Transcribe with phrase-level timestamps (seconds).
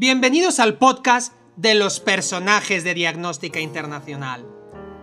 [0.00, 4.46] Bienvenidos al podcast de los personajes de Diagnóstica Internacional.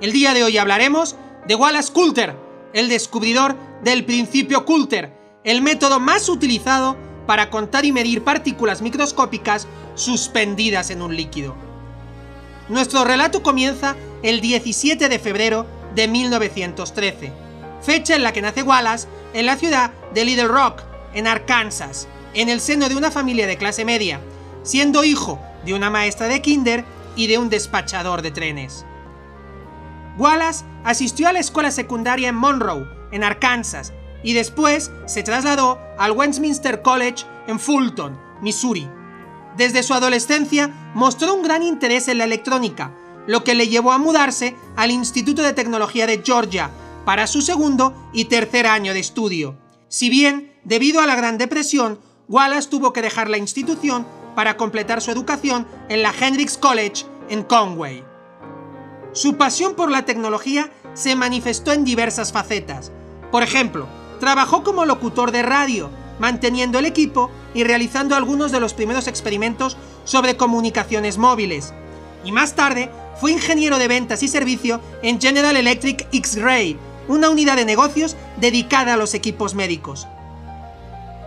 [0.00, 1.14] El día de hoy hablaremos
[1.46, 2.34] de Wallace Coulter,
[2.72, 3.54] el descubridor
[3.84, 5.12] del principio Coulter,
[5.44, 11.54] el método más utilizado para contar y medir partículas microscópicas suspendidas en un líquido.
[12.68, 13.94] Nuestro relato comienza
[14.24, 17.32] el 17 de febrero de 1913,
[17.80, 20.82] fecha en la que nace Wallace en la ciudad de Little Rock,
[21.14, 24.20] en Arkansas, en el seno de una familia de clase media,
[24.62, 26.84] siendo hijo de una maestra de kinder
[27.16, 28.84] y de un despachador de trenes.
[30.18, 36.12] Wallace asistió a la escuela secundaria en Monroe, en Arkansas, y después se trasladó al
[36.12, 38.88] Westminster College en Fulton, Missouri.
[39.56, 42.94] Desde su adolescencia mostró un gran interés en la electrónica,
[43.26, 46.70] lo que le llevó a mudarse al Instituto de Tecnología de Georgia
[47.04, 49.56] para su segundo y tercer año de estudio.
[49.88, 55.00] Si bien, debido a la Gran Depresión, Wallace tuvo que dejar la institución para completar
[55.00, 58.04] su educación en la Hendrix College en Conway.
[59.12, 62.92] Su pasión por la tecnología se manifestó en diversas facetas.
[63.30, 63.86] Por ejemplo,
[64.20, 69.76] trabajó como locutor de radio, manteniendo el equipo y realizando algunos de los primeros experimentos
[70.04, 71.72] sobre comunicaciones móviles.
[72.24, 76.78] Y más tarde fue ingeniero de ventas y servicio en General Electric X-Ray,
[77.08, 80.06] una unidad de negocios dedicada a los equipos médicos.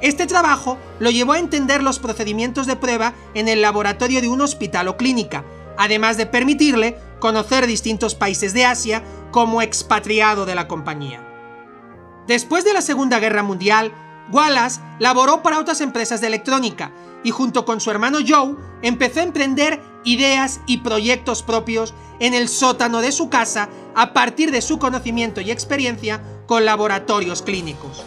[0.00, 4.40] Este trabajo lo llevó a entender los procedimientos de prueba en el laboratorio de un
[4.40, 5.44] hospital o clínica,
[5.76, 11.26] además de permitirle conocer distintos países de Asia como expatriado de la compañía.
[12.26, 13.92] Después de la Segunda Guerra Mundial,
[14.32, 16.92] Wallace laboró para otras empresas de electrónica
[17.22, 22.48] y junto con su hermano Joe empezó a emprender ideas y proyectos propios en el
[22.48, 28.04] sótano de su casa a partir de su conocimiento y experiencia con laboratorios clínicos.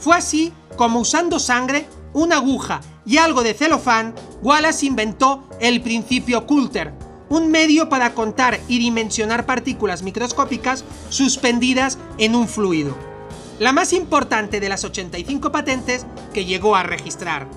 [0.00, 6.46] Fue así como usando sangre, una aguja y algo de celofán, Wallace inventó el principio
[6.46, 6.94] Coulter,
[7.28, 12.96] un medio para contar y dimensionar partículas microscópicas suspendidas en un fluido.
[13.58, 17.48] La más importante de las 85 patentes que llegó a registrar.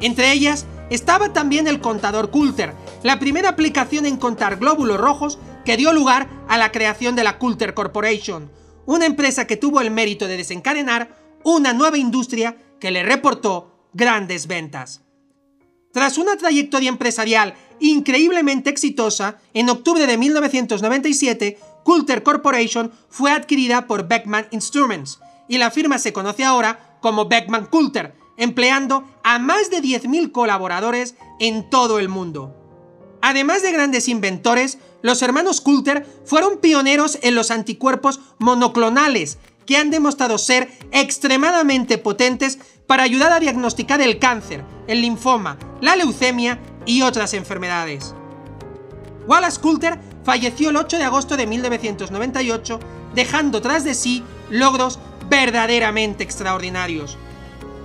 [0.00, 5.78] Entre ellas estaba también el contador Coulter, la primera aplicación en contar glóbulos rojos que
[5.78, 8.50] dio lugar a la creación de la Coulter Corporation,
[8.84, 14.46] una empresa que tuvo el mérito de desencadenar una nueva industria que le reportó grandes
[14.46, 15.02] ventas.
[15.92, 24.06] Tras una trayectoria empresarial increíblemente exitosa, en octubre de 1997, Coulter Corporation fue adquirida por
[24.08, 29.78] Beckman Instruments, y la firma se conoce ahora como Beckman Coulter, empleando a más de
[29.78, 32.54] 10.000 colaboradores en todo el mundo.
[33.22, 39.90] Además de grandes inventores, los hermanos Coulter fueron pioneros en los anticuerpos monoclonales, que han
[39.90, 47.02] demostrado ser extremadamente potentes para ayudar a diagnosticar el cáncer, el linfoma, la leucemia y
[47.02, 48.14] otras enfermedades.
[49.26, 52.80] Wallace Coulter falleció el 8 de agosto de 1998,
[53.14, 57.18] dejando tras de sí logros verdaderamente extraordinarios.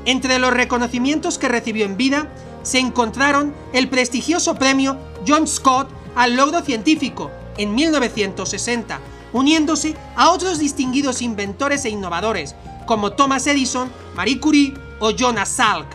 [0.06, 2.34] Entre los reconocimientos que recibió en vida
[2.64, 9.00] se encontraron el prestigioso premio John Scott al logro científico en 1960,
[9.34, 12.56] uniéndose a otros distinguidos inventores e innovadores,
[12.86, 15.88] como Thomas Edison, Marie Curie o Jonas Salk,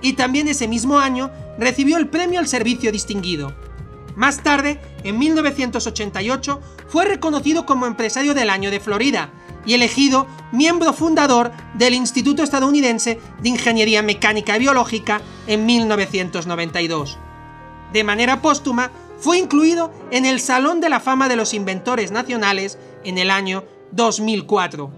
[0.00, 3.54] y también ese mismo año recibió el premio al servicio distinguido.
[4.14, 9.30] Más tarde, en 1988, fue reconocido como empresario del año de Florida
[9.66, 17.18] y elegido miembro fundador del Instituto Estadounidense de Ingeniería Mecánica y Biológica en 1992.
[17.92, 22.78] De manera póstuma, fue incluido en el Salón de la Fama de los Inventores Nacionales
[23.04, 24.90] en el año 2004.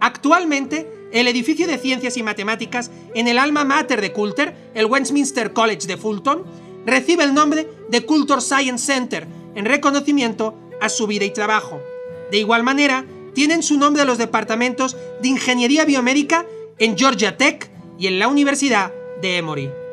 [0.00, 5.52] Actualmente, el edificio de ciencias y matemáticas en el alma mater de Coulter, el Westminster
[5.52, 6.44] College de Fulton,
[6.84, 11.80] recibe el nombre de Coulter Science Center en reconocimiento a su vida y trabajo.
[12.30, 13.04] De igual manera,
[13.34, 16.46] tienen su nombre los departamentos de Ingeniería Biomédica
[16.78, 19.83] en Georgia Tech y en la Universidad de Emory.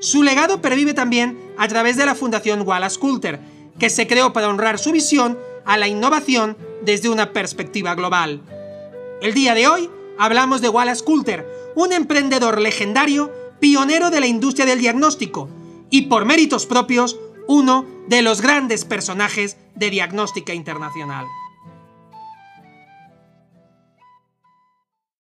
[0.00, 3.40] Su legado pervive también a través de la Fundación Wallace Coulter,
[3.78, 8.40] que se creó para honrar su visión a la innovación desde una perspectiva global.
[9.20, 14.66] El día de hoy hablamos de Wallace Coulter, un emprendedor legendario, pionero de la industria
[14.66, 15.48] del diagnóstico
[15.90, 17.18] y por méritos propios,
[17.48, 21.26] uno de los grandes personajes de diagnóstica internacional.